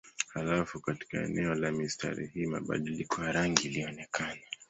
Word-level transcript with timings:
Halafu 0.33 0.79
katika 0.81 1.17
eneo 1.25 1.55
la 1.55 1.71
mistari 1.71 2.27
hii 2.27 2.45
mabadiliko 2.45 3.23
ya 3.23 3.31
rangi 3.31 3.67
ilionekana. 3.67 4.41